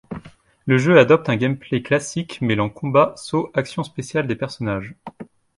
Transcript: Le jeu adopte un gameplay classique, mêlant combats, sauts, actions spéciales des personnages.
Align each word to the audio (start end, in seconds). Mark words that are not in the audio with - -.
Le 0.65 0.79
jeu 0.79 0.97
adopte 0.97 1.29
un 1.29 1.35
gameplay 1.35 1.83
classique, 1.83 2.41
mêlant 2.41 2.71
combats, 2.71 3.13
sauts, 3.17 3.51
actions 3.53 3.83
spéciales 3.83 4.25
des 4.25 4.35
personnages. 4.35 4.95